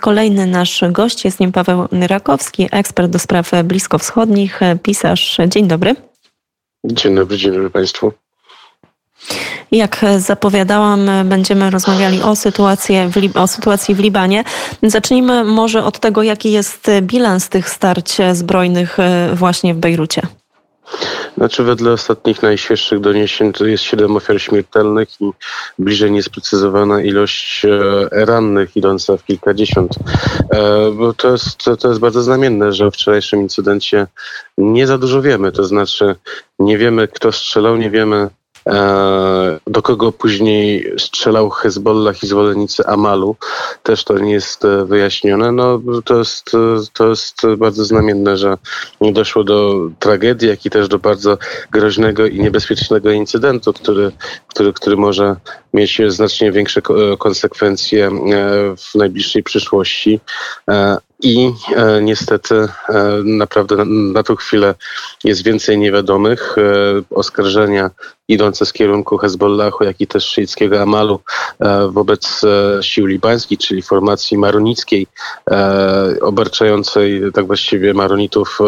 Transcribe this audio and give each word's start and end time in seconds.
Kolejny 0.00 0.46
nasz 0.46 0.84
gość 0.90 1.24
jest 1.24 1.40
nim 1.40 1.52
Paweł 1.52 1.88
Rakowski, 1.92 2.68
ekspert 2.70 3.10
do 3.10 3.18
spraw 3.18 3.50
bliskowschodnich, 3.64 4.60
pisarz. 4.82 5.38
Dzień 5.48 5.68
dobry. 5.68 5.96
Dzień 6.84 7.14
dobry, 7.14 7.36
dzień 7.36 7.52
dobry 7.52 7.70
Państwu. 7.70 8.12
Jak 9.72 10.04
zapowiadałam, 10.18 11.10
będziemy 11.24 11.70
rozmawiali 11.70 12.22
o 12.22 12.36
sytuacji, 12.36 12.96
w, 13.08 13.36
o 13.36 13.46
sytuacji 13.46 13.94
w 13.94 13.98
Libanie. 13.98 14.44
Zacznijmy 14.82 15.44
może 15.44 15.84
od 15.84 15.98
tego, 15.98 16.22
jaki 16.22 16.52
jest 16.52 16.90
bilans 17.02 17.48
tych 17.48 17.68
starć 17.68 18.16
zbrojnych 18.32 18.96
właśnie 19.34 19.74
w 19.74 19.78
Bejrucie. 19.78 20.22
Znaczy 21.36 21.64
wedle 21.64 21.92
ostatnich 21.92 22.42
najświeższych 22.42 23.00
doniesień 23.00 23.52
to 23.52 23.66
jest 23.66 23.84
7 23.84 24.16
ofiar 24.16 24.40
śmiertelnych 24.40 25.20
i 25.20 25.30
bliżej 25.78 26.10
niesprecyzowana 26.10 27.02
ilość 27.02 27.64
e, 27.64 28.24
rannych 28.24 28.76
idąca 28.76 29.16
w 29.16 29.24
kilkadziesiąt. 29.24 29.94
E, 30.50 30.90
bo 30.90 31.12
to 31.12 31.32
jest, 31.32 31.64
to 31.80 31.88
jest 31.88 32.00
bardzo 32.00 32.22
znamienne, 32.22 32.72
że 32.72 32.86
o 32.86 32.90
wczorajszym 32.90 33.40
incydencie 33.40 34.06
nie 34.58 34.86
za 34.86 34.98
dużo 34.98 35.22
wiemy. 35.22 35.52
To 35.52 35.64
znaczy 35.64 36.14
nie 36.58 36.78
wiemy 36.78 37.08
kto 37.08 37.32
strzelał, 37.32 37.76
nie 37.76 37.90
wiemy 37.90 38.28
do 39.66 39.82
kogo 39.82 40.12
później 40.12 40.92
strzelał 40.98 41.50
Hezbollah 41.50 42.22
i 42.22 42.26
zwolennicy 42.26 42.86
Amalu. 42.86 43.36
Też 43.82 44.04
to 44.04 44.18
nie 44.18 44.32
jest 44.32 44.64
e, 44.64 44.84
wyjaśnione. 44.84 45.52
No, 45.52 45.80
to, 46.04 46.18
jest, 46.18 46.54
e, 46.54 46.58
to 46.92 47.08
jest 47.08 47.42
bardzo 47.58 47.84
znamienne, 47.84 48.36
że 48.36 48.56
doszło 49.00 49.44
do 49.44 49.74
tragedii, 49.98 50.48
jak 50.48 50.66
i 50.66 50.70
też 50.70 50.88
do 50.88 50.98
bardzo 50.98 51.38
groźnego 51.70 52.26
i 52.26 52.40
niebezpiecznego 52.40 53.10
incydentu, 53.10 53.72
który, 53.72 54.12
który, 54.48 54.72
który 54.72 54.96
może 54.96 55.36
mieć 55.74 56.00
znacznie 56.08 56.52
większe 56.52 56.82
konsekwencje 57.18 58.10
w 58.78 58.94
najbliższej 58.94 59.42
przyszłości. 59.42 60.20
I 61.22 61.52
e, 61.76 62.02
niestety 62.02 62.54
e, 62.54 62.68
naprawdę 63.24 63.76
na, 63.76 63.84
na 63.84 64.22
tą 64.22 64.36
chwilę 64.36 64.74
jest 65.24 65.44
więcej 65.44 65.78
niewiadomych. 65.78 66.56
E, 66.58 66.62
oskarżenia 67.10 67.90
idące 68.28 68.66
z 68.66 68.72
kierunku 68.72 69.18
Hezbollahu, 69.18 69.84
jak 69.84 70.00
i 70.00 70.06
też 70.06 70.24
szyickiego 70.24 70.82
Amalu 70.82 71.20
e, 71.60 71.88
wobec 71.88 72.44
e, 72.44 72.82
sił 72.82 73.06
libańskich, 73.06 73.58
czyli 73.58 73.82
formacji 73.82 74.38
maronickiej, 74.38 75.06
e, 75.50 76.16
obarczającej 76.20 77.22
tak 77.34 77.46
właściwie 77.46 77.94
maronitów 77.94 78.58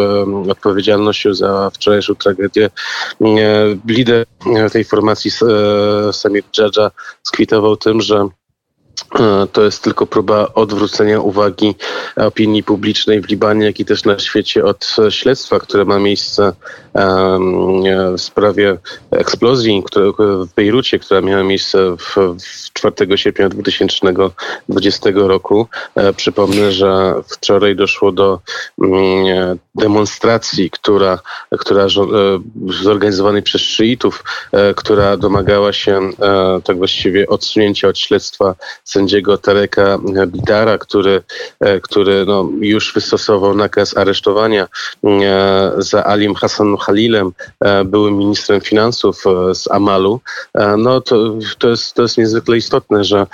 odpowiedzialnością 0.49 1.33
za 1.33 1.69
wczorajszą 1.73 2.15
tragedię. 2.15 2.69
Lider 3.87 4.25
tej 4.71 4.83
formacji 4.83 5.31
Samir 6.11 6.43
Dżadża 6.51 6.91
skwitował 7.23 7.77
tym, 7.77 8.01
że 8.01 8.27
to 9.51 9.63
jest 9.63 9.83
tylko 9.83 10.05
próba 10.05 10.47
odwrócenia 10.53 11.19
uwagi 11.19 11.75
opinii 12.15 12.63
publicznej 12.63 13.21
w 13.21 13.29
Libanie, 13.29 13.65
jak 13.65 13.79
i 13.79 13.85
też 13.85 14.03
na 14.05 14.19
świecie 14.19 14.65
od 14.65 14.95
śledztwa, 15.09 15.59
które 15.59 15.85
ma 15.85 15.99
miejsce 15.99 16.53
w 18.17 18.21
sprawie 18.21 18.77
eksplozji 19.11 19.83
w 20.17 20.53
Bejrucie, 20.55 20.99
która 20.99 21.21
miała 21.21 21.43
miejsce 21.43 21.95
w 21.97 22.35
4 22.73 23.17
sierpnia 23.17 23.49
2020 23.49 25.09
roku. 25.13 25.67
E, 25.95 26.13
przypomnę, 26.13 26.71
że 26.71 27.15
wczoraj 27.27 27.75
doszło 27.75 28.11
do 28.11 28.39
mm, 28.81 29.59
demonstracji, 29.75 30.69
która, 30.69 31.19
która 31.59 31.83
e, 31.83 31.87
zorganizowanej 32.83 33.43
przez 33.43 33.61
szyitów, 33.61 34.23
która 34.75 35.17
domagała 35.17 35.73
się 35.73 36.09
tak 36.63 36.77
właściwie 36.77 37.27
odsunięcia 37.27 37.87
od 37.87 37.99
śledztwa 37.99 38.55
sędziego 38.83 39.37
Tareka 39.37 39.99
Bidara, 40.27 40.77
który, 40.77 41.23
e, 41.59 41.81
który 41.81 42.25
no, 42.25 42.49
już 42.59 42.93
wystosował 42.93 43.55
nakaz 43.55 43.97
aresztowania 43.97 44.67
e, 45.03 45.71
za 45.77 46.05
Alim 46.05 46.35
Hassan 46.35 46.77
Halilem, 46.77 47.31
e, 47.59 47.83
byłym 47.85 48.17
ministrem 48.17 48.61
finansów 48.61 49.23
z 49.53 49.71
Amalu, 49.71 50.19
no 50.77 51.01
to, 51.01 51.37
to, 51.57 51.69
jest, 51.69 51.93
to 51.93 52.01
jest 52.01 52.17
niezwykle 52.17 52.57
istotne, 52.57 53.03
że 53.03 53.27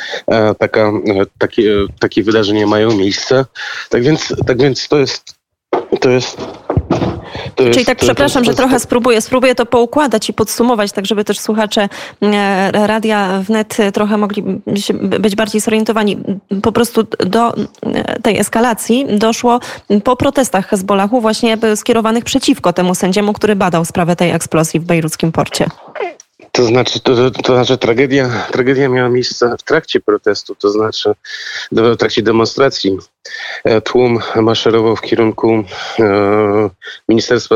taka, 0.59 0.91
takie, 1.37 1.73
takie 1.99 2.23
wydarzenia 2.23 2.67
mają 2.67 2.91
miejsce. 2.97 3.45
Tak 3.89 4.03
więc, 4.03 4.33
tak 4.47 4.61
więc 4.61 4.87
to 4.87 4.97
jest 4.97 5.40
to 5.99 6.09
jest 6.09 6.37
jest, 7.59 7.73
Czyli 7.73 7.85
tak, 7.85 7.97
przepraszam, 7.97 8.43
że 8.43 8.53
trochę 8.53 8.79
spróbuję, 8.79 9.21
spróbuję 9.21 9.55
to 9.55 9.65
poukładać 9.65 10.29
i 10.29 10.33
podsumować, 10.33 10.91
tak 10.91 11.05
żeby 11.05 11.23
też 11.23 11.39
słuchacze 11.39 11.89
e, 12.21 12.87
Radia 12.87 13.43
Wnet 13.43 13.77
trochę 13.93 14.17
mogli 14.17 14.43
być 15.19 15.35
bardziej 15.35 15.61
zorientowani. 15.61 16.17
Po 16.63 16.71
prostu 16.71 17.03
do 17.19 17.55
e, 17.57 18.21
tej 18.21 18.37
eskalacji 18.37 19.05
doszło 19.17 19.59
po 20.03 20.15
protestach 20.15 20.67
Hezbollahu 20.67 21.21
właśnie 21.21 21.57
skierowanych 21.75 22.23
przeciwko 22.23 22.73
temu 22.73 22.95
sędziemu, 22.95 23.33
który 23.33 23.55
badał 23.55 23.85
sprawę 23.85 24.15
tej 24.15 24.31
eksplozji 24.31 24.79
w 24.79 24.83
bejruckim 24.83 25.31
porcie. 25.31 25.65
To 26.51 26.63
znaczy, 26.63 26.99
to, 26.99 27.31
to, 27.31 27.53
znaczy 27.53 27.77
tragedia, 27.77 28.47
tragedia 28.51 28.89
miała 28.89 29.09
miejsce 29.09 29.55
w 29.59 29.63
trakcie 29.63 29.99
protestu, 29.99 30.55
to 30.55 30.69
znaczy 30.69 31.13
w 31.71 31.97
trakcie 31.97 32.21
demonstracji. 32.21 32.97
E, 33.63 33.81
tłum 33.81 34.19
maszerował 34.35 34.95
w 34.95 35.01
kierunku 35.01 35.63
e, 35.99 36.69
Ministerstwa, 37.09 37.55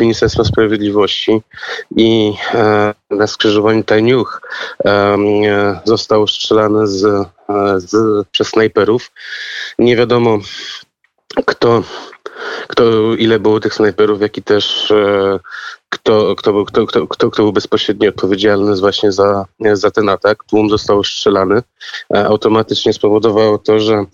Ministerstwa 0.00 0.44
Sprawiedliwości 0.44 1.42
i 1.96 2.32
e, 2.54 2.94
na 3.10 3.26
skrzyżowaniu 3.26 3.84
Tajniuch 3.84 4.40
został 5.84 6.26
strzelany 6.26 6.86
z, 6.86 7.28
z, 7.76 8.26
przez 8.28 8.48
snajperów. 8.48 9.12
Nie 9.78 9.96
wiadomo 9.96 10.38
kto 11.46 11.82
kto, 12.68 13.14
ile 13.14 13.38
było 13.38 13.60
tych 13.60 13.74
snajperów, 13.74 14.20
jak 14.20 14.38
i 14.38 14.42
też 14.42 14.92
kto, 15.88 16.34
kto, 16.36 16.52
był, 16.52 16.64
kto, 16.64 16.86
kto, 16.86 17.06
kto, 17.06 17.30
kto 17.30 17.42
był 17.42 17.52
bezpośrednio 17.52 18.08
odpowiedzialny 18.08 18.76
właśnie 18.76 19.12
za, 19.12 19.44
za 19.72 19.90
ten 19.90 20.08
atak. 20.08 20.44
Tłum 20.44 20.70
został 20.70 21.04
strzelany. 21.04 21.62
E, 22.14 22.26
automatycznie 22.26 22.92
spowodowało 22.92 23.58
to, 23.58 23.80
że 23.80 24.04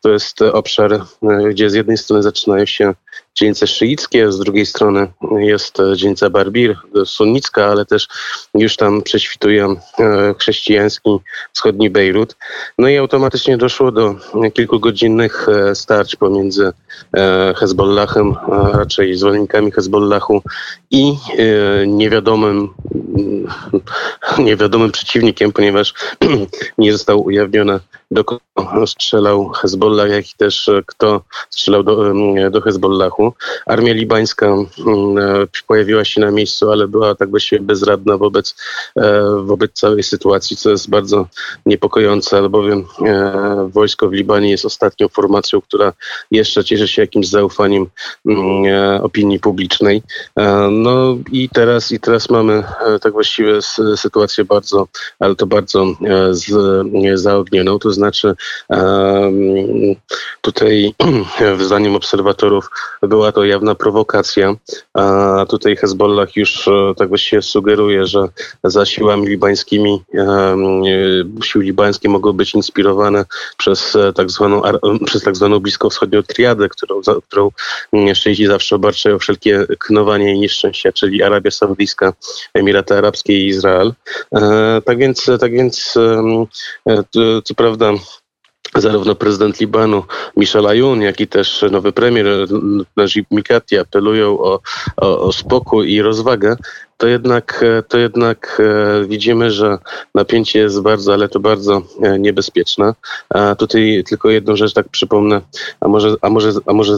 to 0.00 0.10
jest 0.10 0.42
obszar, 0.42 0.92
e, 0.92 1.02
gdzie 1.50 1.70
z 1.70 1.74
jednej 1.74 1.98
strony 1.98 2.22
zaczynają 2.22 2.66
się 2.66 2.94
dzielnice 3.34 3.66
szyickie, 3.66 4.32
z 4.32 4.38
drugiej 4.38 4.66
strony 4.66 5.12
jest 5.38 5.76
dzielnica 5.96 6.30
Barbir, 6.30 6.76
sunnicka, 7.04 7.66
ale 7.66 7.86
też 7.86 8.08
już 8.54 8.76
tam 8.76 9.02
prześwituje 9.02 9.66
e, 9.98 10.34
chrześcijański 10.38 11.10
wschodni 11.52 11.90
Bejrut. 11.90 12.36
No 12.78 12.88
i 12.88 12.96
automatycznie 12.96 13.56
doszło 13.56 13.92
do 13.92 14.14
kilkugodzinnych 14.54 15.46
starć 15.74 16.16
pomiędzy 16.16 16.72
Hezbollahem, 17.56 18.34
raczej 18.72 19.16
zwolennikami 19.16 19.72
Hezbollahu 19.72 20.42
i 20.90 21.08
E, 21.08 21.17
niewiadomym, 21.86 22.68
niewiadomym 24.38 24.92
przeciwnikiem, 24.92 25.52
ponieważ 25.52 25.94
nie 26.78 26.92
został 26.92 27.24
ujawnione 27.24 27.80
do 28.10 28.24
kogo 28.24 28.86
strzelał 28.86 29.48
Hezbollah, 29.48 30.10
jak 30.10 30.30
i 30.30 30.34
też 30.36 30.68
e, 30.68 30.82
kto 30.86 31.22
strzelał 31.50 31.82
do, 31.82 32.12
do 32.50 32.60
Hezbollahu. 32.60 33.32
Armia 33.66 33.92
libańska 33.92 34.46
e, 34.46 34.64
pojawiła 35.66 36.04
się 36.04 36.20
na 36.20 36.30
miejscu, 36.30 36.70
ale 36.70 36.88
była 36.88 37.14
tak 37.14 37.30
właściwie 37.30 37.62
bezradna 37.62 38.18
wobec, 38.18 38.54
wobec 39.42 39.72
całej 39.72 40.02
sytuacji, 40.02 40.56
co 40.56 40.70
jest 40.70 40.90
bardzo 40.90 41.26
niepokojące, 41.66 42.38
albowiem 42.38 42.84
wojsko 43.68 44.08
w 44.08 44.12
Libanie 44.12 44.50
jest 44.50 44.64
ostatnią 44.64 45.08
formacją, 45.08 45.60
która 45.60 45.92
jeszcze 46.30 46.64
cieszy 46.64 46.88
się 46.88 47.02
jakimś 47.02 47.28
zaufaniem 47.28 47.86
opinii 49.02 49.40
publicznej. 49.40 50.02
No 50.70 51.16
i 51.32 51.48
teraz, 51.48 51.92
i 51.92 52.00
teraz 52.00 52.30
mamy 52.30 52.64
e, 52.86 52.98
tak 52.98 53.12
właściwie 53.12 53.62
sytuację 53.96 54.44
bardzo, 54.44 54.88
ale 55.18 55.34
to 55.34 55.46
bardzo 55.46 55.82
e, 55.82 56.34
z, 56.34 56.50
zaognioną. 57.14 57.78
To 57.78 57.92
znaczy 57.98 58.34
tutaj 60.40 60.94
zdaniem 61.66 61.96
obserwatorów 61.96 62.70
była 63.02 63.32
to 63.32 63.44
jawna 63.44 63.74
prowokacja, 63.74 64.54
a 64.94 65.46
tutaj 65.48 65.76
Hezbollah 65.76 66.36
już 66.36 66.68
e, 66.68 66.94
tak 66.96 67.08
właściwie 67.08 67.42
sugeruje, 67.42 68.06
że 68.06 68.28
za 68.64 68.86
siłami 68.86 69.26
libańskimi 69.26 70.02
siły 71.44 71.64
libańskie 71.64 72.08
mogą 72.08 72.32
być 72.32 72.54
inspirowane 72.54 73.24
przez 73.56 73.96
tak 74.14 74.30
zwaną, 74.30 74.62
przez 75.04 75.22
tak 75.22 75.36
zwaną 75.36 75.60
bliskowschodnią 75.60 76.22
triadę, 76.22 76.68
którą, 76.68 77.00
którą 77.28 77.50
szczęście 78.14 78.48
zawsze 78.48 78.76
obarczają 78.76 79.18
wszelkie 79.18 79.66
knowanie 79.78 80.34
i 80.34 80.38
nieszczęścia, 80.38 80.92
czyli 80.92 81.22
Arabia 81.22 81.50
Saudyjska, 81.50 82.12
Emiraty 82.54 82.94
Arabskie 82.94 83.32
i 83.32 83.46
Izrael. 83.46 83.92
E, 84.34 84.82
tak 84.84 84.98
więc, 84.98 85.30
tak 85.40 85.52
więc 85.52 85.94
e, 86.86 87.42
co 87.44 87.54
prawda 87.56 87.87
zarówno 88.74 89.14
prezydent 89.14 89.60
Libanu 89.60 90.04
Michel 90.36 90.66
Ayoun, 90.66 91.02
jak 91.02 91.20
i 91.20 91.28
też 91.28 91.64
nowy 91.70 91.92
premier 91.92 92.26
Najib 92.96 93.26
Mikati 93.30 93.78
apelują 93.78 94.38
o, 94.38 94.60
o, 94.96 95.20
o 95.20 95.32
spokój 95.32 95.92
i 95.92 96.02
rozwagę, 96.02 96.56
to 96.98 97.06
jednak, 97.06 97.64
to 97.88 97.98
jednak 97.98 98.62
widzimy, 99.08 99.50
że 99.50 99.78
napięcie 100.14 100.58
jest 100.58 100.80
bardzo, 100.80 101.12
ale 101.12 101.28
to 101.28 101.40
bardzo 101.40 101.82
niebezpieczne. 102.18 102.94
A 103.28 103.54
tutaj 103.54 104.04
tylko 104.08 104.30
jedną 104.30 104.56
rzecz 104.56 104.72
tak 104.72 104.88
przypomnę, 104.88 105.40
a 105.80 105.88
może, 105.88 106.14
a 106.22 106.30
może, 106.30 106.52
a 106.66 106.72
może 106.72 106.96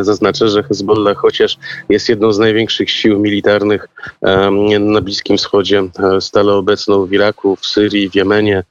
zaznaczę, 0.00 0.48
że 0.48 0.62
Hezbollah 0.62 1.16
chociaż 1.16 1.56
jest 1.88 2.08
jedną 2.08 2.32
z 2.32 2.38
największych 2.38 2.90
sił 2.90 3.18
militarnych 3.18 3.88
na 4.80 5.00
Bliskim 5.00 5.36
Wschodzie, 5.36 5.82
stale 6.20 6.52
obecną 6.52 7.06
w 7.06 7.12
Iraku, 7.12 7.56
w 7.56 7.66
Syrii, 7.66 8.10
w 8.10 8.14
Jemenie, 8.14 8.64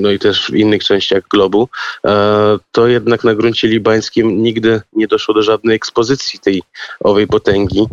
no 0.00 0.10
i 0.10 0.18
też 0.18 0.46
w 0.46 0.54
innych 0.54 0.84
częściach 0.84 1.22
globu, 1.30 1.68
to 2.72 2.86
jednak 2.86 3.24
na 3.24 3.34
gruncie 3.34 3.68
libańskim 3.68 4.42
nigdy 4.42 4.80
nie 4.92 5.06
doszło 5.06 5.34
do 5.34 5.42
żadnej 5.42 5.76
ekspozycji 5.76 6.38
tej 6.38 6.62
owej 7.00 7.26
potęgi. 7.26 7.86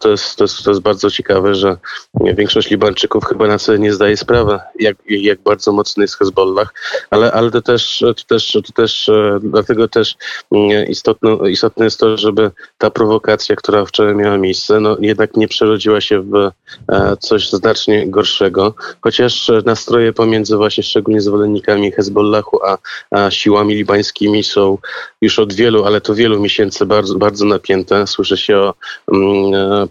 To 0.00 0.10
jest, 0.10 0.36
to 0.36 0.44
jest, 0.44 0.59
to 0.62 0.70
jest 0.70 0.82
bardzo 0.82 1.10
ciekawe, 1.10 1.54
że 1.54 1.76
większość 2.14 2.70
Libańczyków 2.70 3.24
chyba 3.24 3.46
na 3.46 3.58
sobie 3.58 3.78
nie 3.78 3.92
zdaje 3.92 4.16
sprawy, 4.16 4.58
jak, 4.78 4.96
jak 5.06 5.40
bardzo 5.42 5.72
mocny 5.72 6.04
jest 6.04 6.18
Hezbollah, 6.18 6.74
ale, 7.10 7.32
ale 7.32 7.50
to 7.50 7.62
też, 7.62 7.98
to 7.98 8.24
też, 8.28 8.52
to 8.52 8.72
też 8.72 9.08
e, 9.08 9.38
dlatego 9.42 9.88
też 9.88 10.16
mm, 10.52 10.88
istotne, 10.88 11.50
istotne 11.50 11.84
jest 11.84 12.00
to, 12.00 12.16
żeby 12.16 12.50
ta 12.78 12.90
prowokacja, 12.90 13.56
która 13.56 13.84
wczoraj 13.84 14.14
miała 14.14 14.38
miejsce, 14.38 14.80
no 14.80 14.96
jednak 15.00 15.36
nie 15.36 15.48
przerodziła 15.48 16.00
się 16.00 16.22
w 16.22 16.50
e, 16.88 17.16
coś 17.16 17.50
znacznie 17.50 18.10
gorszego, 18.10 18.74
chociaż 19.00 19.50
nastroje 19.64 20.12
pomiędzy 20.12 20.56
właśnie 20.56 20.84
szczególnie 20.84 21.20
zwolennikami 21.20 21.92
Hezbollahu 21.92 22.58
a, 22.64 22.78
a 23.10 23.30
siłami 23.30 23.74
libańskimi 23.74 24.44
są 24.44 24.78
już 25.20 25.38
od 25.38 25.52
wielu, 25.52 25.84
ale 25.84 26.00
to 26.00 26.14
wielu 26.14 26.40
miesięcy 26.40 26.86
bardzo, 26.86 27.14
bardzo 27.14 27.44
napięte. 27.44 28.06
Słyszy 28.06 28.36
się 28.36 28.56
o 28.56 28.74
mm, 29.12 29.54
e, 29.54 29.86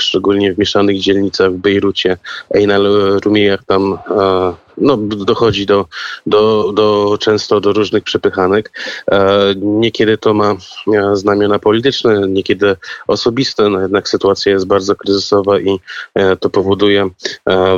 szczególnie 0.00 0.54
w 0.54 0.58
mieszanych 0.58 1.00
dzielnicach 1.00 1.52
w 1.52 1.56
Bejrucie, 1.56 2.16
Einal 2.54 2.86
Rumijach 3.24 3.64
tam 3.64 3.98
e, 4.10 4.54
no, 4.78 4.96
dochodzi 4.96 5.66
do, 5.66 5.86
do, 6.26 6.72
do 6.72 7.18
często 7.20 7.60
do 7.60 7.72
różnych 7.72 8.04
przepychanek. 8.04 8.72
E, 9.10 9.54
niekiedy 9.56 10.18
to 10.18 10.34
ma 10.34 10.52
e, 10.52 11.16
znamiona 11.16 11.58
polityczne, 11.58 12.28
niekiedy 12.28 12.76
osobiste, 13.06 13.68
no 13.68 13.80
jednak 13.80 14.08
sytuacja 14.08 14.52
jest 14.52 14.66
bardzo 14.66 14.96
kryzysowa 14.96 15.60
i 15.60 15.80
e, 16.14 16.36
to 16.36 16.50
powoduje 16.50 17.08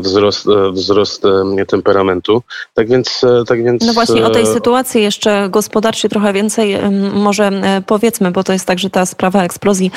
wzrost, 0.01 0.47
wzrost 0.73 1.23
temperamentu. 1.69 2.43
Tak 2.75 2.89
więc, 2.89 3.25
tak 3.49 3.65
więc... 3.65 3.87
No 3.87 3.93
właśnie 3.93 4.27
o 4.27 4.31
tej 4.31 4.47
sytuacji 4.47 5.03
jeszcze 5.03 5.49
gospodarczej 5.51 6.11
trochę 6.11 6.33
więcej 6.33 6.77
może 7.13 7.51
powiedzmy, 7.87 8.31
bo 8.31 8.45
to 8.45 8.53
jest 8.53 8.67
tak, 8.67 8.79
że 8.79 8.91
ta 8.91 9.07
sprawa 9.07 9.43
eksplozji 9.43 9.91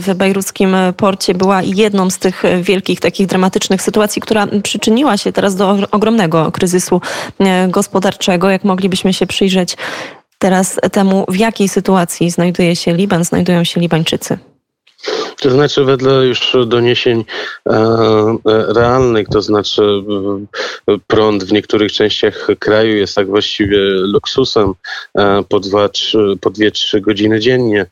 w 0.00 0.14
bejruckim 0.14 0.76
porcie 0.96 1.34
była 1.34 1.62
jedną 1.62 2.10
z 2.10 2.18
tych 2.18 2.42
wielkich, 2.62 3.00
takich 3.00 3.26
dramatycznych 3.26 3.82
sytuacji, 3.82 4.22
która 4.22 4.46
przyczyniła 4.62 5.16
się 5.16 5.32
teraz 5.32 5.56
do 5.56 5.76
ogromnego 5.90 6.17
kryzysu 6.52 7.00
e, 7.38 7.68
gospodarczego. 7.68 8.50
Jak 8.50 8.64
moglibyśmy 8.64 9.12
się 9.12 9.26
przyjrzeć 9.26 9.76
teraz 10.38 10.76
temu, 10.92 11.24
w 11.28 11.36
jakiej 11.36 11.68
sytuacji 11.68 12.30
znajduje 12.30 12.76
się 12.76 12.94
Liban, 12.94 13.24
znajdują 13.24 13.64
się 13.64 13.80
Libańczycy? 13.80 14.38
To 15.36 15.50
znaczy, 15.50 15.84
wedle 15.84 16.26
już 16.26 16.56
doniesień 16.66 17.24
e, 17.66 17.72
e, 17.72 18.36
realnych, 18.72 19.28
to 19.28 19.42
znaczy 19.42 19.82
e, 20.88 20.98
prąd 21.06 21.44
w 21.44 21.52
niektórych 21.52 21.92
częściach 21.92 22.46
kraju 22.58 22.96
jest 22.96 23.14
tak 23.14 23.26
właściwie 23.26 23.78
luksusem 23.88 24.74
po 25.48 25.60
2-3 25.60 27.00
godziny 27.00 27.40
dziennie. 27.40 27.86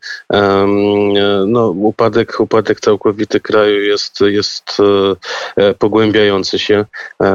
No, 1.47 1.69
upadek, 1.69 2.41
upadek 2.41 2.81
całkowity 2.81 3.41
kraju 3.41 3.83
jest, 3.83 4.21
jest 4.21 4.79
pogłębiający 5.79 6.59
się. 6.59 6.85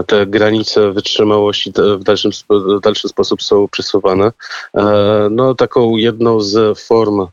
Te 0.08 0.26
granice 0.26 0.92
wytrzymałości 0.92 1.72
w 2.00 2.04
dalszym, 2.04 2.32
w 2.50 2.80
dalszy 2.80 3.08
sposób 3.08 3.44
są 3.44 3.68
przesuwane. 3.68 4.32
No, 5.32 5.56
taką 5.56 5.98
jedną 5.98 6.42
z 6.42 6.80
form, 6.80 7.28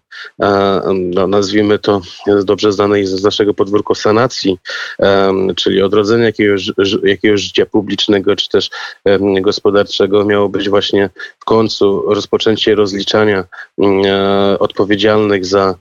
no, 0.94 1.26
nazwijmy 1.26 1.79
to 1.79 2.00
dobrze 2.44 2.57
dobrze 2.58 2.72
znanej 2.72 3.06
z 3.06 3.22
naszego 3.22 3.55
podwórko 3.55 3.94
sanacji, 3.94 4.58
czyli 5.56 5.82
odrodzenia 5.82 6.25
jakiegoś, 6.25 6.70
jakiegoś 7.02 7.40
życia 7.40 7.66
publicznego 7.66 8.37
czy 8.37 8.49
też 8.49 8.70
gospodarczego 9.40 10.25
miało 10.25 10.49
być 10.49 10.69
właśnie 10.69 11.10
w 11.38 11.44
końcu 11.44 12.02
rozpoczęcie 12.14 12.75
rozliczania 12.75 13.44
mm, 13.78 14.02
e, 14.06 14.58
odpowiedzialnych 14.58 15.46
za 15.46 15.75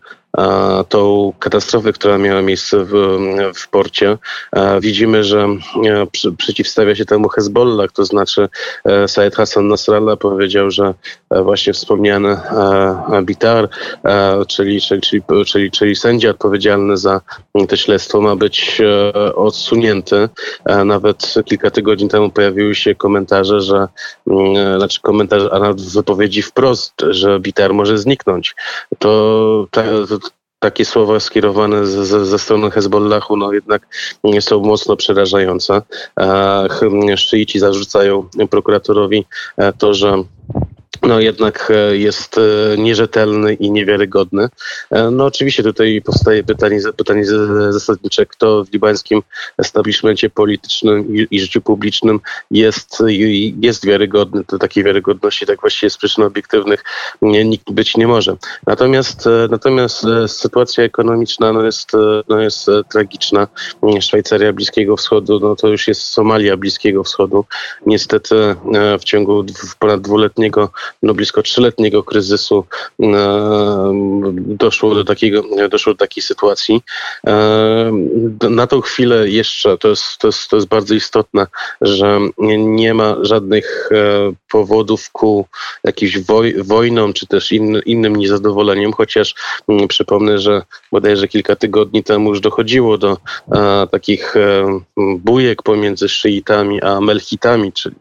tą 0.89 1.33
katastrofę, 1.39 1.93
która 1.93 2.17
miała 2.17 2.41
miejsce 2.41 2.85
w, 2.85 3.17
w 3.55 3.69
porcie. 3.69 4.17
Widzimy, 4.81 5.23
że 5.23 5.47
e, 5.85 6.07
przeciwstawia 6.37 6.95
się 6.95 7.05
temu 7.05 7.29
Hezbollah, 7.29 7.91
to 7.91 8.05
znaczy 8.05 8.49
e, 8.85 9.07
Said 9.07 9.35
Hassan 9.35 9.67
Nasrallah 9.67 10.17
powiedział, 10.17 10.71
że 10.71 10.93
e, 11.29 11.43
właśnie 11.43 11.73
wspomniany 11.73 12.37
Bitar, 13.23 13.69
czyli, 14.47 14.81
czyli, 14.81 15.23
czyli, 15.45 15.71
czyli 15.71 15.95
sędzia 15.95 16.29
odpowiedzialny 16.29 16.97
za 16.97 17.21
to 17.67 17.75
śledztwo 17.75 18.21
ma 18.21 18.35
być 18.35 18.81
odsunięty. 19.35 20.29
Nawet 20.85 21.33
kilka 21.45 21.71
tygodni 21.71 22.09
temu 22.09 22.29
pojawiły 22.29 22.75
się 22.75 22.95
komentarze, 22.95 23.61
że 23.61 23.87
znaczy 24.77 25.01
komentarze, 25.01 25.49
a 25.53 25.59
nawet 25.59 25.81
wypowiedzi 25.81 26.41
wprost, 26.41 26.93
że 27.09 27.39
Bitar 27.39 27.73
może 27.73 27.97
zniknąć. 27.97 28.55
To, 28.99 29.67
to, 29.71 29.81
takie 30.59 30.85
słowa 30.85 31.19
skierowane 31.19 31.85
ze, 31.85 32.25
ze 32.25 32.39
strony 32.39 32.71
Hezbollahu 32.71 33.37
no 33.37 33.53
jednak 33.53 33.87
są 34.39 34.59
mocno 34.59 34.95
przerażające. 34.95 35.81
Szyici 37.17 37.59
zarzucają 37.59 38.29
prokuratorowi 38.49 39.25
e, 39.57 39.73
to, 39.73 39.93
że 39.93 40.23
no 41.01 41.19
jednak 41.19 41.71
e, 41.75 41.97
jest 41.97 42.37
e, 42.37 42.77
nierzetelny 42.77 43.53
i 43.53 43.71
niewiarygodny. 43.71 44.49
E, 44.91 45.11
no 45.11 45.25
oczywiście 45.25 45.63
tutaj 45.63 46.01
powstaje 46.05 46.43
pytanie, 46.43 46.79
pytanie 46.97 47.25
zasadnicze, 47.69 48.25
kto 48.25 48.63
w 48.63 48.73
libańskim 48.73 49.21
establishmencie 49.57 50.29
politycznym 50.29 51.15
i, 51.15 51.27
i 51.31 51.39
życiu 51.39 51.61
publicznym 51.61 52.19
jest, 52.51 53.03
jest 53.61 53.85
wiarygodny. 53.85 54.43
To 54.43 54.57
takiej 54.57 54.83
wiarygodności 54.83 55.45
tak 55.45 55.61
właściwie 55.61 55.89
z 55.89 55.97
przyczyn 55.97 56.23
obiektywnych 56.23 56.83
nie, 57.21 57.45
nikt 57.45 57.71
być 57.71 57.97
nie 57.97 58.07
może. 58.07 58.35
Natomiast, 58.67 59.29
natomiast 59.49 60.05
sytuacja 60.27 60.83
ekonomiczna 60.83 61.53
no 61.53 61.65
jest, 61.65 61.91
no 62.29 62.39
jest 62.39 62.67
tragiczna. 62.91 63.47
Szwajcaria 64.01 64.53
Bliskiego 64.53 64.97
Wschodu, 64.97 65.39
no 65.39 65.55
to 65.55 65.67
już 65.67 65.87
jest 65.87 66.01
Somalia 66.01 66.57
Bliskiego 66.57 67.03
Wschodu. 67.03 67.45
Niestety 67.85 68.35
w 68.99 69.03
ciągu 69.03 69.45
ponad 69.79 70.01
dwuletniego 70.01 70.71
no 71.03 71.13
blisko 71.13 71.41
trzyletniego 71.41 72.03
kryzysu 72.03 72.65
e, 73.03 73.07
doszło 74.35 74.95
do 74.95 75.03
takiego, 75.03 75.43
doszło 75.69 75.93
do 75.93 75.97
takiej 75.97 76.23
sytuacji. 76.23 76.81
E, 77.27 77.91
na 78.49 78.67
tą 78.67 78.81
chwilę 78.81 79.29
jeszcze 79.29 79.77
to 79.77 79.87
jest, 79.87 80.17
to 80.17 80.27
jest, 80.27 80.49
to 80.49 80.55
jest 80.55 80.67
bardzo 80.67 80.95
istotne, 80.95 81.47
że 81.81 82.19
nie 82.57 82.93
ma 82.93 83.15
żadnych 83.21 83.89
e, 83.91 83.97
powodów 84.51 85.11
ku 85.11 85.45
jakimś 85.83 86.19
woj, 86.19 86.55
wojnom 86.63 87.13
czy 87.13 87.27
też 87.27 87.51
in, 87.51 87.81
innym 87.85 88.15
niezadowoleniom, 88.15 88.93
chociaż 88.93 89.35
mm, 89.67 89.87
przypomnę, 89.87 90.39
że 90.39 90.61
bodajże 90.91 91.27
kilka 91.27 91.55
tygodni 91.55 92.03
temu 92.03 92.29
już 92.29 92.39
dochodziło 92.39 92.97
do 92.97 93.17
takich 93.91 94.33
bujek 94.97 95.63
pomiędzy 95.63 96.09
szyitami 96.09 96.81
a 96.81 97.01
melchitami, 97.01 97.73
czyli 97.73 97.95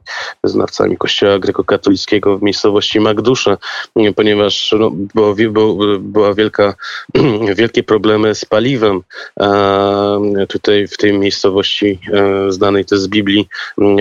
wyznawcami 0.44 0.96
kościoła 0.96 1.38
grekokatolickiego 1.38 2.38
w 2.38 2.42
miejscowości 2.42 2.75
miejscowości 2.76 3.00
Magdusze, 3.00 3.56
ponieważ 4.16 4.74
no, 4.78 4.90
była 6.00 6.34
wielka, 6.34 6.74
wielkie 7.58 7.82
problemy 7.82 8.34
z 8.34 8.44
paliwem. 8.44 9.02
tutaj 10.48 10.88
w 10.88 10.96
tej 10.96 11.18
miejscowości 11.18 11.98
e, 12.12 12.52
znanej 12.52 12.84
też 12.84 12.98
z 12.98 13.08
Biblii 13.08 13.48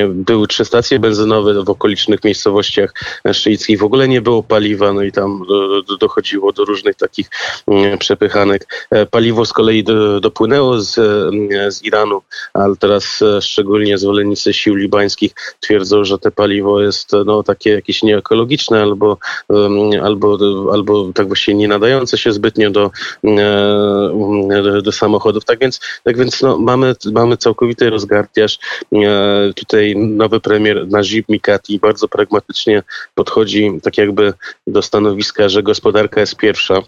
były 0.10 0.48
trzy 0.48 0.66
stacje 0.66 1.00
benzynowe 1.00 1.64
w 1.64 1.70
okolicznych 1.70 2.24
miejscowościach 2.24 2.94
szyickich. 3.34 3.80
W 3.80 3.84
ogóle 3.84 4.08
nie 4.08 4.22
było 4.22 4.44
paliwa, 4.44 4.94
no 4.94 5.04
i 5.04 5.12
tam 5.12 5.42
dochodziło 6.00 6.52
do 6.52 6.66
różnych 6.66 6.96
takich 6.96 7.30
przepychanek. 8.00 8.68
E, 8.92 9.06
paliwo 9.06 9.46
z 9.46 9.54
kolei 9.54 9.84
dopłynęło 10.22 10.82
z, 10.82 10.94
z 11.76 11.84
Iranu, 11.84 12.22
ale 12.54 12.76
teraz 12.76 13.22
e, 13.22 13.42
szczególnie 13.42 13.98
zwolennicy 13.98 14.54
sił 14.54 14.76
libańskich 14.76 15.32
twierdzą, 15.60 16.04
że 16.04 16.18
te 16.20 16.32
paliwo 16.32 16.82
jest 16.82 17.12
no, 17.26 17.44
takie 17.44 17.70
jakieś 17.70 18.04
nieekologiczne, 18.04 18.65
albo, 18.72 19.18
albo, 20.04 20.38
albo 20.74 21.14
tak 21.14 21.28
właściwie 21.28 21.58
nie 21.58 21.68
nadające 21.68 22.18
się 22.18 22.32
zbytnio 22.32 22.72
do, 22.72 22.92
do 24.84 24.92
samochodów. 24.92 25.46
Tak 25.46 25.60
więc, 25.60 25.80
tak 26.04 26.18
więc 26.18 26.42
no, 26.42 26.58
mamy, 26.58 26.96
mamy 27.12 27.38
całkowity 27.38 27.90
rozgardiaż. 27.90 28.60
Tutaj 29.56 29.96
nowy 29.96 30.40
premier 30.40 30.88
Najib 30.88 31.30
Mikati 31.30 31.80
bardzo 31.80 32.08
pragmatycznie 32.08 32.84
podchodzi 33.16 33.72
tak 33.84 33.98
jakby 33.98 34.34
do 34.68 34.82
stanowiska, 34.82 35.50
że 35.50 35.64
gospodarka 35.64 36.20
jest 36.20 36.36
pierwsza 36.36 36.82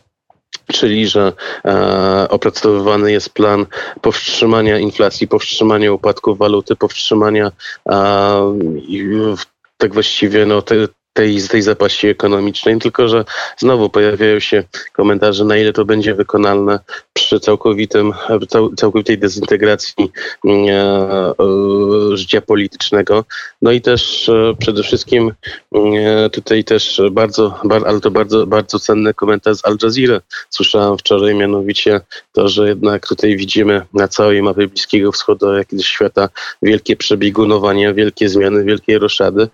czyli 0.74 1.08
że 1.08 1.34
e, 1.66 2.28
opracowywany 2.30 3.12
jest 3.12 3.30
plan 3.30 3.66
powstrzymania 4.02 4.80
inflacji, 4.80 5.28
powstrzymania 5.28 5.94
upadku 5.94 6.36
waluty, 6.36 6.76
powstrzymania 6.76 7.52
e, 7.90 8.56
tak 9.78 9.94
właściwie 9.94 10.46
no, 10.46 10.62
te, 10.62 10.76
tej, 11.18 11.40
z 11.40 11.48
tej 11.48 11.62
zapaści 11.62 12.08
ekonomicznej, 12.08 12.80
tylko 12.80 13.08
że 13.08 13.26
znowu 13.58 13.90
pojawiają 13.90 14.40
się 14.40 14.64
komentarze, 14.94 15.46
na 15.46 15.58
ile 15.58 15.74
to 15.74 15.86
będzie 15.86 16.14
wykonalne 16.14 16.80
przy 17.14 17.40
całkowitym, 17.40 18.14
cał, 18.50 18.76
całkowitej 18.76 19.18
dezintegracji 19.18 20.12
mm, 20.46 20.66
e, 20.70 20.74
e, 20.74 22.18
życia 22.18 22.42
politycznego. 22.42 23.26
No 23.62 23.72
i 23.72 23.82
też 23.82 24.30
e, 24.30 24.54
przede 24.60 24.84
wszystkim 24.84 25.34
mm, 25.76 25.94
e, 26.26 26.30
tutaj 26.30 26.64
też 26.64 27.02
bardzo, 27.12 27.60
bar, 27.64 27.82
ale 27.86 28.00
to 28.00 28.12
bardzo, 28.12 28.48
bardzo 28.48 28.80
cenny 28.80 29.14
komentarz 29.14 29.58
z 29.58 29.66
Al 29.66 29.78
Jazeera. 29.84 30.22
Słyszałem 30.50 30.98
wczoraj 30.98 31.36
mianowicie 31.36 32.02
to, 32.34 32.50
że 32.50 32.68
jednak 32.68 33.08
tutaj 33.08 33.38
widzimy 33.38 33.82
na 33.94 34.08
całej 34.08 34.42
mapie 34.42 34.68
Bliskiego 34.68 35.12
Wschodu, 35.12 35.54
jak 35.54 35.68
świata 35.82 36.30
wielkie 36.62 36.96
przebiegunowania, 36.96 37.94
wielkie 37.94 38.30
zmiany, 38.30 38.64
wielkie 38.64 39.00
roszady, 39.00 39.48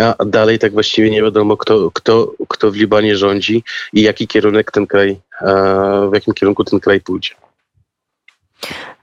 a 0.00 0.24
dalej 0.24 0.58
tak 0.58 0.72
właściwie 0.72 1.05
właściwie 1.06 1.10
nie 1.10 1.22
wiadomo, 1.22 1.56
kto, 1.56 1.90
kto, 1.90 2.32
kto 2.48 2.70
w 2.70 2.76
Libanie 2.76 3.16
rządzi 3.16 3.62
i 3.92 4.02
jaki 4.02 4.26
kierunek 4.26 4.70
ten 4.70 4.86
kraj, 4.86 5.16
w 6.10 6.14
jakim 6.14 6.34
kierunku 6.34 6.64
ten 6.64 6.80
kraj 6.80 7.00
pójdzie. 7.00 7.34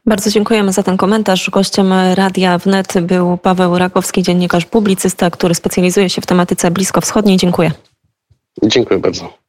Bardzo 0.06 0.30
dziękujemy 0.30 0.74
za 0.74 0.84
ten 0.84 0.98
komentarz. 0.98 1.50
Gościem 1.50 1.94
Radia 2.16 2.58
Wnet 2.58 2.94
był 3.02 3.38
Paweł 3.38 3.78
Rakowski, 3.78 4.24
dziennikarz 4.24 4.66
publicysta, 4.66 5.30
który 5.30 5.56
specjalizuje 5.56 6.10
się 6.10 6.22
w 6.22 6.26
tematyce 6.26 6.72
bliskowschodniej. 6.72 7.38
Dziękuję. 7.38 7.72
Dziękuję 8.64 9.00
bardzo. 9.00 9.43